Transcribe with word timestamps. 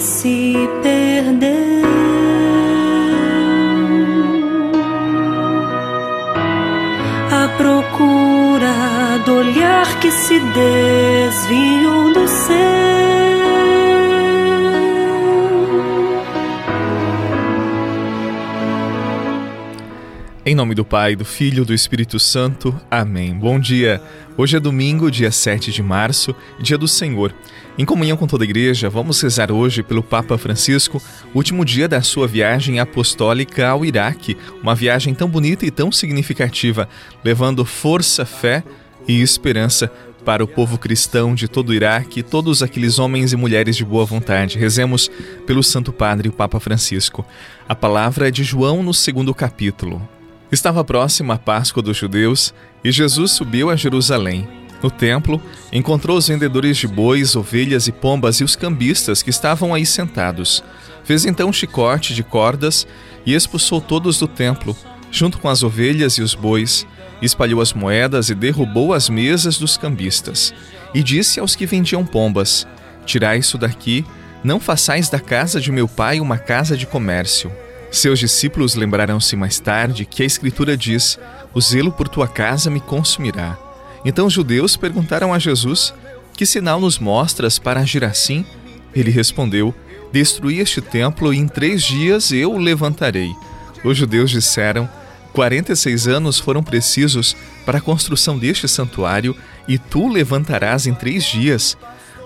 se 0.00 0.54
perdeu. 0.82 1.86
A 7.30 7.48
procura 7.56 9.18
do 9.24 9.36
olhar 9.36 10.00
que 10.00 10.10
se 10.10 10.38
desviou 10.40 12.12
do 12.12 12.28
céu. 12.28 12.85
Em 20.48 20.54
nome 20.54 20.76
do 20.76 20.84
Pai, 20.84 21.16
do 21.16 21.24
Filho 21.24 21.64
e 21.64 21.66
do 21.66 21.74
Espírito 21.74 22.20
Santo. 22.20 22.72
Amém. 22.88 23.34
Bom 23.34 23.58
dia. 23.58 24.00
Hoje 24.36 24.56
é 24.56 24.60
domingo, 24.60 25.10
dia 25.10 25.32
7 25.32 25.72
de 25.72 25.82
março, 25.82 26.36
dia 26.60 26.78
do 26.78 26.86
Senhor. 26.86 27.34
Em 27.76 27.84
comunhão 27.84 28.16
com 28.16 28.28
toda 28.28 28.44
a 28.44 28.46
igreja, 28.46 28.88
vamos 28.88 29.20
rezar 29.20 29.50
hoje 29.50 29.82
pelo 29.82 30.04
Papa 30.04 30.38
Francisco, 30.38 31.02
último 31.34 31.64
dia 31.64 31.88
da 31.88 32.00
sua 32.00 32.28
viagem 32.28 32.78
apostólica 32.78 33.66
ao 33.66 33.84
Iraque, 33.84 34.36
uma 34.62 34.72
viagem 34.72 35.16
tão 35.16 35.28
bonita 35.28 35.66
e 35.66 35.70
tão 35.72 35.90
significativa, 35.90 36.88
levando 37.24 37.64
força, 37.64 38.24
fé 38.24 38.62
e 39.08 39.20
esperança 39.20 39.90
para 40.24 40.44
o 40.44 40.48
povo 40.48 40.78
cristão 40.78 41.34
de 41.34 41.48
todo 41.48 41.70
o 41.70 41.74
Iraque, 41.74 42.22
todos 42.22 42.62
aqueles 42.62 43.00
homens 43.00 43.32
e 43.32 43.36
mulheres 43.36 43.74
de 43.74 43.84
boa 43.84 44.04
vontade. 44.04 44.60
Rezemos 44.60 45.10
pelo 45.44 45.64
Santo 45.64 45.92
Padre, 45.92 46.28
o 46.28 46.32
Papa 46.32 46.60
Francisco. 46.60 47.26
A 47.68 47.74
palavra 47.74 48.28
é 48.28 48.30
de 48.30 48.44
João 48.44 48.80
no 48.80 48.94
segundo 48.94 49.34
capítulo. 49.34 50.08
Estava 50.50 50.84
próxima 50.84 51.34
a 51.34 51.38
Páscoa 51.38 51.82
dos 51.82 51.96
judeus 51.96 52.54
e 52.84 52.92
Jesus 52.92 53.32
subiu 53.32 53.68
a 53.68 53.76
Jerusalém. 53.76 54.48
No 54.82 54.90
templo, 54.90 55.42
encontrou 55.72 56.16
os 56.16 56.28
vendedores 56.28 56.76
de 56.76 56.86
bois, 56.86 57.34
ovelhas 57.34 57.88
e 57.88 57.92
pombas 57.92 58.36
e 58.36 58.44
os 58.44 58.54
cambistas 58.54 59.22
que 59.22 59.30
estavam 59.30 59.74
aí 59.74 59.84
sentados. 59.84 60.62
Fez 61.02 61.24
então 61.24 61.48
um 61.48 61.52
chicote 61.52 62.14
de 62.14 62.22
cordas 62.22 62.86
e 63.24 63.34
expulsou 63.34 63.80
todos 63.80 64.18
do 64.18 64.28
templo, 64.28 64.76
junto 65.10 65.38
com 65.38 65.48
as 65.48 65.62
ovelhas 65.62 66.14
e 66.14 66.22
os 66.22 66.34
bois, 66.34 66.86
espalhou 67.20 67.60
as 67.60 67.72
moedas 67.72 68.28
e 68.28 68.34
derrubou 68.34 68.92
as 68.92 69.08
mesas 69.08 69.58
dos 69.58 69.76
cambistas. 69.76 70.54
E 70.94 71.02
disse 71.02 71.40
aos 71.40 71.56
que 71.56 71.66
vendiam 71.66 72.04
pombas: 72.06 72.66
Tirai 73.04 73.38
isso 73.38 73.58
daqui, 73.58 74.04
não 74.44 74.60
façais 74.60 75.08
da 75.08 75.18
casa 75.18 75.60
de 75.60 75.72
meu 75.72 75.88
pai 75.88 76.20
uma 76.20 76.38
casa 76.38 76.76
de 76.76 76.86
comércio. 76.86 77.50
Seus 77.96 78.18
discípulos 78.18 78.74
lembraram-se 78.74 79.34
mais 79.36 79.58
tarde 79.58 80.04
que 80.04 80.22
a 80.22 80.26
Escritura 80.26 80.76
diz: 80.76 81.18
O 81.54 81.60
zelo 81.62 81.90
por 81.90 82.08
tua 82.08 82.28
casa 82.28 82.68
me 82.68 82.78
consumirá. 82.78 83.56
Então 84.04 84.26
os 84.26 84.34
judeus 84.34 84.76
perguntaram 84.76 85.32
a 85.32 85.38
Jesus: 85.38 85.94
Que 86.36 86.44
sinal 86.44 86.78
nos 86.78 86.98
mostras 86.98 87.58
para 87.58 87.80
agir 87.80 88.04
assim? 88.04 88.44
Ele 88.94 89.10
respondeu: 89.10 89.74
Destruí 90.12 90.60
este 90.60 90.82
templo 90.82 91.32
e 91.32 91.38
em 91.38 91.48
três 91.48 91.82
dias 91.82 92.32
eu 92.32 92.52
o 92.52 92.58
levantarei. 92.58 93.34
Os 93.82 93.96
judeus 93.96 94.30
disseram: 94.30 94.86
46 95.32 96.06
anos 96.06 96.38
foram 96.38 96.62
precisos 96.62 97.34
para 97.64 97.78
a 97.78 97.80
construção 97.80 98.38
deste 98.38 98.68
santuário 98.68 99.34
e 99.66 99.78
tu 99.78 100.06
levantarás 100.06 100.86
em 100.86 100.92
três 100.92 101.24
dias. 101.24 101.78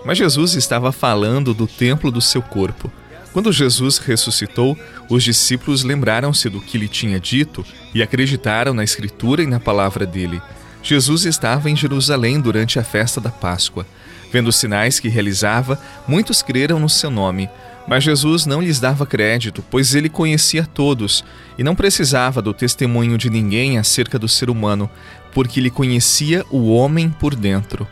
Mas 0.05 0.19
Jesus 0.19 0.55
estava 0.55 0.91
falando 0.91 1.55
do 1.55 1.69
templo 1.69 2.11
do 2.11 2.21
seu 2.21 2.43
corpo. 2.43 2.91
Quando 3.33 3.53
Jesus 3.53 3.99
ressuscitou, 3.99 4.77
os 5.09 5.23
discípulos 5.23 5.85
lembraram-se 5.85 6.49
do 6.49 6.61
que 6.61 6.77
lhe 6.77 6.89
tinha 6.89 7.21
dito 7.21 7.65
e 7.95 8.03
acreditaram 8.03 8.75
na 8.75 8.83
Escritura 8.83 9.43
e 9.43 9.47
na 9.47 9.61
palavra 9.61 10.05
dele. 10.05 10.43
Jesus 10.83 11.25
estava 11.25 11.71
em 11.71 11.77
Jerusalém 11.77 12.41
durante 12.41 12.79
a 12.79 12.85
festa 12.85 13.21
da 13.21 13.31
Páscoa. 13.31 13.87
Vendo 14.33 14.49
os 14.49 14.57
sinais 14.57 14.99
que 14.99 15.09
realizava, 15.09 15.79
muitos 16.09 16.43
creram 16.43 16.79
no 16.81 16.89
seu 16.89 17.11
nome. 17.11 17.49
Mas 17.87 18.05
Jesus 18.05 18.47
não 18.47 18.61
lhes 18.61 18.79
dava 18.79 19.07
crédito, 19.07 19.65
pois 19.71 19.95
ele 19.95 20.09
conhecia 20.09 20.65
todos 20.65 21.25
e 21.59 21.65
não 21.65 21.75
precisava 21.75 22.43
do 22.43 22.55
testemunho 22.55 23.17
de 23.17 23.31
ninguém 23.31 23.79
acerca 23.79 24.19
do 24.19 24.29
ser 24.29 24.51
humano, 24.51 24.89
porque 25.33 25.61
ele 25.61 25.71
conhecia 25.71 26.45
o 26.51 26.73
homem 26.73 27.11
por 27.11 27.35
dentro. 27.35 27.87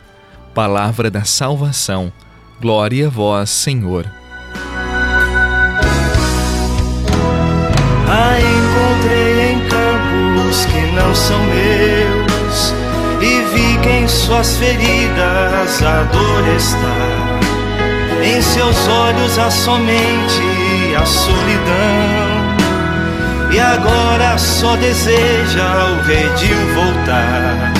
Palavra 0.53 1.09
da 1.09 1.23
salvação. 1.23 2.11
Glória 2.61 3.07
a 3.07 3.09
vós, 3.09 3.49
Senhor. 3.49 4.18
Não 11.09 11.15
são 11.15 11.39
meus 11.45 12.73
e 13.19 13.41
vi 13.51 13.79
que 13.79 13.89
em 13.89 14.07
suas 14.07 14.57
feridas 14.57 15.81
a 15.81 16.03
dor 16.03 16.47
está. 16.55 16.97
Em 18.23 18.39
seus 18.39 18.87
olhos 18.87 19.39
há 19.39 19.49
somente 19.49 20.95
a 20.95 21.03
solidão. 21.03 22.29
E 23.51 23.59
agora 23.59 24.37
só 24.37 24.75
deseja 24.75 25.87
o 25.87 26.03
redil 26.05 26.57
voltar. 26.75 27.73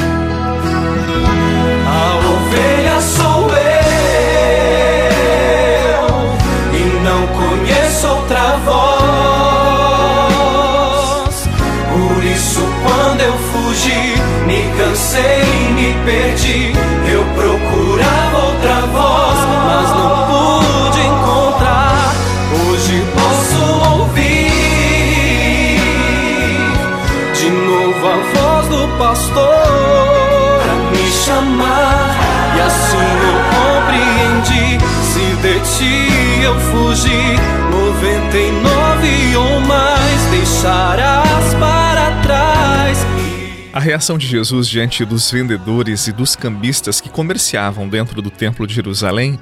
A 1.86 2.16
ovelha 2.34 3.00
sou 3.00 3.29
cansei, 14.80 15.44
me 15.75 15.94
perdi. 16.06 16.74
Eu 17.12 17.24
procurava 17.35 18.38
outra 18.46 18.81
voz, 18.88 19.40
mas 19.68 19.90
não 19.96 20.12
pude 20.28 21.02
encontrar. 21.02 22.16
Hoje 22.62 23.03
posso 23.13 23.62
ouvir 23.91 24.50
de 27.35 27.50
novo 27.50 28.07
a 28.07 28.18
voz 28.34 28.68
do 28.69 28.81
pastor 28.97 30.59
pra 30.63 30.75
me 30.91 31.06
chamar. 31.12 32.16
E 32.56 32.62
assim 32.62 33.09
eu 33.30 33.38
compreendi. 33.56 34.68
Se 35.03 35.25
de 35.41 35.56
ti 35.78 36.44
eu 36.44 36.56
fugi, 36.59 37.24
noventa 37.72 38.38
e 38.38 38.51
nove 38.51 39.36
ou 39.36 39.59
mais 39.62 40.19
trás 40.31 41.09
a 43.80 43.82
reação 43.82 44.18
de 44.18 44.28
Jesus 44.28 44.68
diante 44.68 45.06
dos 45.06 45.32
vendedores 45.32 46.06
e 46.08 46.12
dos 46.12 46.36
cambistas 46.36 47.00
que 47.00 47.08
comerciavam 47.08 47.88
dentro 47.88 48.22
do 48.22 48.30
Templo 48.30 48.68
de 48.68 48.74
Jerusalém 48.74 49.40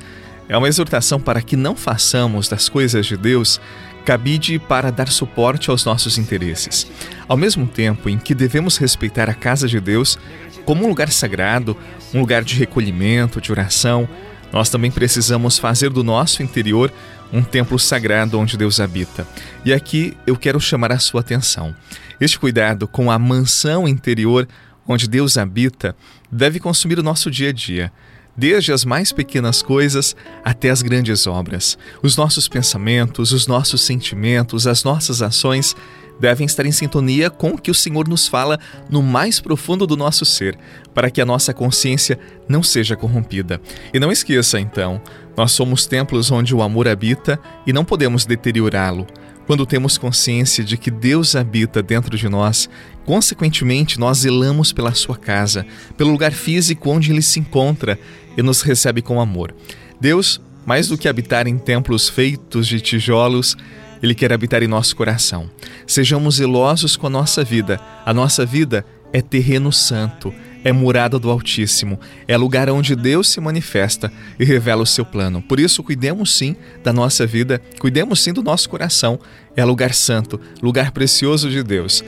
é 0.48 0.56
uma 0.56 0.68
exortação 0.68 1.20
para 1.20 1.42
que 1.42 1.56
não 1.56 1.76
façamos 1.76 2.48
das 2.48 2.70
coisas 2.70 3.08
de 3.08 3.18
Deus 3.18 3.60
cabide 4.06 4.60
para 4.60 4.92
dar 4.92 5.08
suporte 5.08 5.72
aos 5.72 5.84
nossos 5.84 6.20
interesses. 6.20 6.86
Ao 7.28 7.36
mesmo 7.36 7.66
tempo 7.66 8.10
em 8.10 8.20
que 8.20 8.36
devemos 8.36 8.78
respeitar 8.78 9.28
a 9.28 9.34
casa 9.34 9.68
de 9.68 9.80
Deus 9.80 10.20
como 10.66 10.86
um 10.86 10.88
lugar 10.88 11.12
sagrado, 11.12 11.76
um 12.14 12.20
lugar 12.20 12.44
de 12.44 12.54
recolhimento, 12.54 13.42
de 13.42 13.52
oração, 13.52 14.08
nós 14.52 14.70
também 14.70 14.92
precisamos 14.92 15.58
fazer 15.58 15.90
do 15.90 16.04
nosso 16.04 16.42
interior 16.42 16.92
um 17.32 17.44
templo 17.44 17.78
sagrado 17.78 18.40
onde 18.40 18.58
Deus 18.58 18.80
habita. 18.80 19.28
E 19.66 19.74
aqui 19.74 20.16
eu 20.26 20.36
quero 20.38 20.60
chamar 20.60 20.92
a 20.92 21.00
sua 21.00 21.22
atenção. 21.22 21.76
Este 22.20 22.40
cuidado 22.40 22.88
com 22.88 23.12
a 23.12 23.20
mansão 23.20 23.88
interior 23.88 24.48
onde 24.88 25.08
Deus 25.08 25.38
habita 25.38 25.96
deve 26.32 26.60
consumir 26.60 26.98
o 26.98 27.04
nosso 27.04 27.30
dia 27.30 27.50
a 27.50 27.52
dia, 27.52 27.92
desde 28.36 28.72
as 28.72 28.86
mais 28.86 29.12
pequenas 29.12 29.62
coisas 29.62 30.16
até 30.44 30.70
as 30.70 30.82
grandes 30.82 31.28
obras. 31.28 31.78
Os 32.02 32.16
nossos 32.16 32.48
pensamentos, 32.48 33.32
os 33.32 33.48
nossos 33.48 33.82
sentimentos, 33.82 34.66
as 34.66 34.84
nossas 34.84 35.22
ações 35.22 35.76
devem 36.20 36.46
estar 36.46 36.66
em 36.66 36.72
sintonia 36.72 37.30
com 37.30 37.52
o 37.52 37.58
que 37.58 37.72
o 37.72 37.76
Senhor 37.76 38.08
nos 38.08 38.28
fala 38.28 38.60
no 38.90 39.02
mais 39.02 39.40
profundo 39.40 39.86
do 39.86 39.98
nosso 39.98 40.26
ser, 40.26 40.58
para 40.94 41.10
que 41.10 41.22
a 41.22 41.26
nossa 41.26 41.54
consciência 41.54 42.20
não 42.48 42.64
seja 42.64 42.96
corrompida. 42.96 43.62
E 43.94 44.00
não 44.00 44.12
esqueça, 44.12 44.60
então, 44.60 45.02
nós 45.36 45.52
somos 45.52 45.86
templos 45.86 46.32
onde 46.32 46.56
o 46.56 46.62
amor 46.62 46.88
habita 46.88 47.40
e 47.66 47.72
não 47.72 47.86
podemos 47.86 48.26
deteriorá-lo. 48.26 49.06
Quando 49.46 49.66
temos 49.66 49.98
consciência 49.98 50.62
de 50.62 50.76
que 50.78 50.92
Deus 50.92 51.34
habita 51.34 51.82
dentro 51.82 52.18
de 52.18 52.28
nós, 52.28 52.70
consequentemente 53.06 53.98
nós 53.98 54.18
zelamos 54.20 54.74
pela 54.74 54.94
sua 54.94 55.16
casa, 55.16 55.66
pelo 55.96 56.12
lugar 56.12 56.34
físico 56.34 56.90
onde 56.90 57.12
ele 57.12 57.22
se 57.22 57.40
encontra 57.40 57.98
e 58.36 58.42
nos 58.42 58.62
recebe 58.62 59.02
com 59.02 59.22
amor. 59.22 59.56
Deus, 60.02 60.42
mais 60.66 60.90
do 60.90 60.98
que 60.98 61.08
habitar 61.08 61.48
em 61.48 61.58
templos 61.58 62.10
feitos 62.10 62.68
de 62.68 62.82
tijolos, 62.82 63.56
ele 64.02 64.16
quer 64.16 64.32
habitar 64.34 64.64
em 64.64 64.68
nosso 64.68 64.96
coração. 64.96 65.50
Sejamos 65.86 66.36
zelosos 66.36 66.96
com 66.96 67.08
a 67.08 67.10
nossa 67.10 67.44
vida. 67.44 67.80
A 68.06 68.14
nossa 68.14 68.46
vida 68.46 68.86
é 69.14 69.22
terreno 69.22 69.72
santo, 69.72 70.34
é 70.64 70.72
morada 70.72 71.18
do 71.18 71.30
Altíssimo, 71.30 72.00
é 72.28 72.36
lugar 72.36 72.70
onde 72.70 72.96
Deus 72.96 73.30
se 73.30 73.40
manifesta 73.40 74.12
e 74.40 74.44
revela 74.44 74.84
o 74.84 74.86
seu 74.86 75.06
plano. 75.06 75.42
Por 75.42 75.60
isso, 75.60 75.82
cuidemos 75.82 76.34
sim 76.34 76.56
da 76.84 76.92
nossa 76.92 77.26
vida, 77.26 77.62
cuidemos 77.80 78.22
sim 78.22 78.34
do 78.34 78.44
nosso 78.44 78.70
coração. 78.70 79.20
É 79.56 79.64
lugar 79.64 79.94
santo, 79.94 80.40
lugar 80.62 80.92
precioso 80.92 81.50
de 81.50 81.64
Deus. 81.64 82.04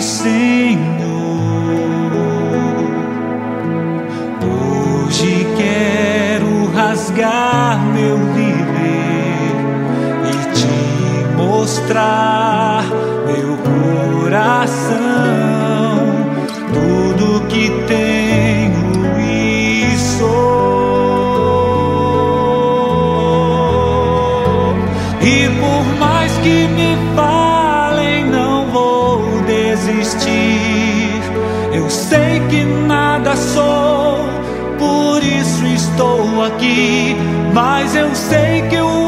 Senhor, 0.00 1.09
mostrar 11.90 12.84
meu 13.26 13.56
coração, 13.58 14.94
tudo 16.72 17.44
que 17.48 17.68
tenho 17.88 19.18
e 19.18 19.96
sou. 19.98 20.30
E 25.20 25.48
por 25.58 25.84
mais 25.98 26.32
que 26.38 26.68
me 26.68 26.96
falem, 27.16 28.24
não 28.26 28.66
vou 28.66 29.42
desistir. 29.42 31.20
Eu 31.72 31.90
sei 31.90 32.40
que 32.48 32.64
nada 32.86 33.34
sou, 33.34 34.28
por 34.78 35.20
isso 35.24 35.66
estou 35.66 36.44
aqui. 36.44 37.16
Mas 37.52 37.96
eu 37.96 38.14
sei 38.14 38.62
que 38.70 38.76
o 38.76 38.99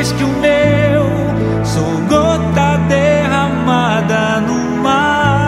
mais 0.00 0.12
que 0.12 0.24
o 0.24 0.28
meu. 0.28 1.04
Sou 1.62 1.84
gota 2.08 2.78
derramada 2.88 4.40
no 4.40 4.82
mar. 4.82 5.44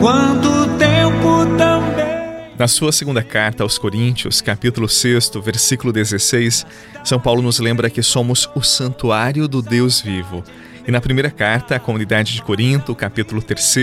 Quanto 0.00 0.76
tempo 0.76 1.46
também. 1.56 2.56
Na 2.58 2.66
sua 2.66 2.90
segunda 2.90 3.22
carta 3.22 3.62
aos 3.62 3.78
Coríntios, 3.78 4.40
capítulo 4.40 4.88
6, 4.88 5.30
versículo 5.44 5.92
16, 5.92 6.66
São 7.04 7.20
Paulo 7.20 7.40
nos 7.40 7.60
lembra 7.60 7.88
que 7.88 8.02
somos 8.02 8.50
o 8.52 8.62
santuário 8.62 9.46
do 9.46 9.62
Deus 9.62 10.00
vivo. 10.00 10.42
E 10.86 10.92
na 10.92 11.00
primeira 11.00 11.30
carta 11.30 11.74
à 11.74 11.80
comunidade 11.80 12.32
de 12.32 12.42
Corinto, 12.42 12.94
capítulo 12.94 13.42
3, 13.42 13.76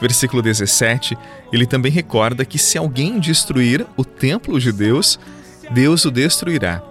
versículo 0.00 0.42
17, 0.42 1.16
ele 1.50 1.66
também 1.66 1.90
recorda 1.90 2.44
que 2.44 2.58
se 2.58 2.76
alguém 2.76 3.18
destruir 3.18 3.86
o 3.96 4.04
templo 4.04 4.60
de 4.60 4.70
Deus, 4.70 5.18
Deus 5.70 6.04
o 6.04 6.10
destruirá, 6.10 6.82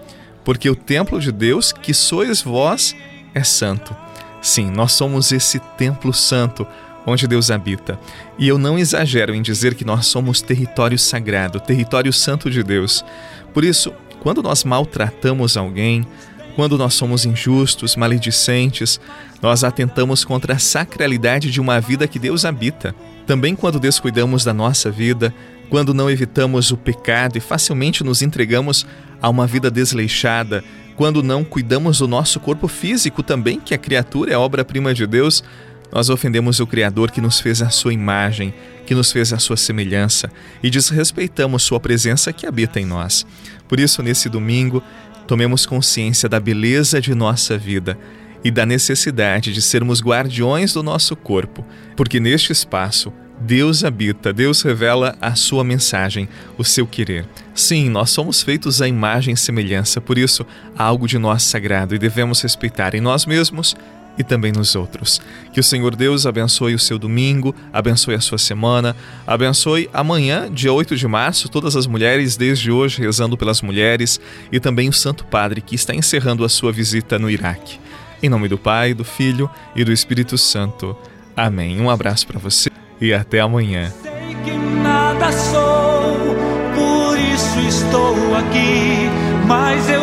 porque 0.43 0.69
o 0.69 0.75
templo 0.75 1.19
de 1.19 1.31
Deus, 1.31 1.71
que 1.71 1.93
sois 1.93 2.41
vós, 2.41 2.95
é 3.33 3.43
santo. 3.43 3.95
Sim, 4.41 4.71
nós 4.71 4.93
somos 4.93 5.31
esse 5.31 5.59
templo 5.77 6.11
santo 6.11 6.65
onde 7.05 7.27
Deus 7.27 7.51
habita. 7.51 7.99
E 8.39 8.47
eu 8.47 8.57
não 8.57 8.79
exagero 8.79 9.35
em 9.35 9.41
dizer 9.41 9.75
que 9.75 9.85
nós 9.85 10.07
somos 10.07 10.41
território 10.41 10.97
sagrado, 10.97 11.59
território 11.59 12.11
santo 12.11 12.49
de 12.49 12.63
Deus. 12.63 13.05
Por 13.53 13.63
isso, 13.63 13.93
quando 14.21 14.41
nós 14.41 14.63
maltratamos 14.63 15.57
alguém, 15.57 16.07
quando 16.55 16.77
nós 16.77 16.93
somos 16.93 17.25
injustos, 17.25 17.95
maledicentes, 17.95 18.99
nós 19.41 19.63
atentamos 19.63 20.23
contra 20.23 20.53
a 20.53 20.59
sacralidade 20.59 21.51
de 21.51 21.59
uma 21.59 21.79
vida 21.79 22.07
que 22.07 22.19
Deus 22.19 22.45
habita. 22.45 22.95
Também 23.25 23.55
quando 23.55 23.79
descuidamos 23.79 24.43
da 24.43 24.53
nossa 24.53 24.91
vida, 24.91 25.33
quando 25.69 25.93
não 25.93 26.09
evitamos 26.09 26.71
o 26.71 26.77
pecado 26.77 27.37
e 27.37 27.41
facilmente 27.41 28.03
nos 28.03 28.21
entregamos 28.21 28.85
a 29.21 29.29
uma 29.29 29.47
vida 29.47 29.71
desleixada, 29.71 30.63
quando 30.95 31.23
não 31.23 31.43
cuidamos 31.43 31.99
do 31.99 32.07
nosso 32.07 32.39
corpo 32.39 32.67
físico 32.67 33.23
também, 33.23 33.59
que 33.59 33.73
a 33.73 33.77
criatura 33.77 34.33
é 34.33 34.37
obra-prima 34.37 34.93
de 34.93 35.07
Deus, 35.07 35.43
nós 35.91 36.09
ofendemos 36.09 36.59
o 36.59 36.67
Criador 36.67 37.11
que 37.11 37.21
nos 37.21 37.39
fez 37.39 37.61
a 37.61 37.69
sua 37.69 37.93
imagem, 37.93 38.53
que 38.85 38.95
nos 38.95 39.11
fez 39.11 39.31
a 39.31 39.39
sua 39.39 39.55
semelhança 39.55 40.31
e 40.61 40.69
desrespeitamos 40.69 41.63
sua 41.63 41.79
presença 41.79 42.33
que 42.33 42.45
habita 42.45 42.79
em 42.79 42.85
nós. 42.85 43.25
Por 43.67 43.79
isso, 43.79 44.01
nesse 44.01 44.27
domingo, 44.27 44.83
tomemos 45.27 45.65
consciência 45.65 46.27
da 46.27 46.39
beleza 46.39 47.01
de 47.01 47.13
nossa 47.13 47.57
vida 47.57 47.97
e 48.43 48.51
da 48.51 48.65
necessidade 48.65 49.53
de 49.53 49.61
sermos 49.61 50.01
guardiões 50.01 50.73
do 50.73 50.83
nosso 50.83 51.15
corpo, 51.15 51.65
porque 51.95 52.19
neste 52.19 52.51
espaço 52.51 53.13
Deus 53.39 53.83
habita, 53.83 54.31
Deus 54.31 54.61
revela 54.61 55.17
a 55.19 55.35
sua 55.35 55.63
mensagem, 55.63 56.29
o 56.57 56.63
seu 56.63 56.85
querer. 56.85 57.25
Sim, 57.53 57.89
nós 57.89 58.09
somos 58.09 58.41
feitos 58.41 58.81
à 58.81 58.87
imagem 58.87 59.33
e 59.33 59.37
semelhança, 59.37 59.99
por 59.99 60.17
isso 60.17 60.45
há 60.77 60.83
algo 60.83 61.07
de 61.07 61.17
nós 61.17 61.43
sagrado 61.43 61.95
e 61.95 61.99
devemos 61.99 62.41
respeitar 62.41 62.95
em 62.95 63.01
nós 63.01 63.25
mesmos 63.25 63.75
e 64.17 64.23
também 64.23 64.51
nos 64.51 64.75
outros. 64.75 65.21
Que 65.51 65.59
o 65.59 65.63
Senhor 65.63 65.95
Deus 65.95 66.25
abençoe 66.25 66.75
o 66.75 66.79
seu 66.79 66.99
domingo, 66.99 67.55
abençoe 67.71 68.15
a 68.15 68.21
sua 68.21 68.37
semana, 68.37 68.95
abençoe 69.25 69.89
amanhã, 69.93 70.51
dia 70.51 70.71
8 70.71 70.95
de 70.95 71.07
março, 71.07 71.49
todas 71.49 71.75
as 71.75 71.87
mulheres 71.87 72.37
desde 72.37 72.71
hoje 72.71 73.01
rezando 73.01 73.37
pelas 73.37 73.61
mulheres 73.61 74.19
e 74.51 74.59
também 74.59 74.89
o 74.89 74.93
Santo 74.93 75.25
Padre 75.25 75.61
que 75.61 75.75
está 75.75 75.93
encerrando 75.93 76.45
a 76.45 76.49
sua 76.49 76.71
visita 76.71 77.17
no 77.17 77.29
Iraque. 77.29 77.79
Em 78.21 78.29
nome 78.29 78.47
do 78.47 78.57
Pai, 78.57 78.93
do 78.93 79.03
Filho 79.03 79.49
e 79.75 79.83
do 79.83 79.91
Espírito 79.91 80.37
Santo. 80.37 80.95
Amém. 81.35 81.81
Um 81.81 81.89
abraço 81.89 82.25
para 82.25 82.39
você 82.39 82.69
e 83.01 83.13
até 83.13 83.41
amanhã. 83.41 83.91
Sei 84.01 84.11
que 84.45 84.51
nada 84.81 85.31
sou, 85.31 86.35
por 86.73 87.17
isso 87.17 87.59
estou 87.67 88.35
aqui, 88.35 89.09
mas 89.45 89.89
eu 89.89 90.02